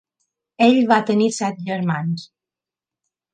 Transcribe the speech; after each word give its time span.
Ell 0.67 0.79
va 0.91 0.97
tenir 1.09 1.27
set 1.35 1.61
germans. 1.67 2.25